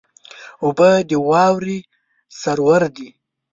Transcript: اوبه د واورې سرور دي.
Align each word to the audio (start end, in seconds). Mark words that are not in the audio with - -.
اوبه 0.63 0.89
د 1.09 1.11
واورې 1.29 1.77
سرور 2.41 2.81
دي. 2.95 3.09